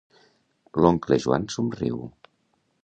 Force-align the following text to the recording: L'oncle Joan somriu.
L'oncle 0.85 1.19
Joan 1.27 1.47
somriu. 1.57 2.03